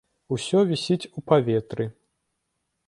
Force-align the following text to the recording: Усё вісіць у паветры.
Усё 0.35 0.61
вісіць 0.71 1.09
у 1.19 1.25
паветры. 1.31 1.85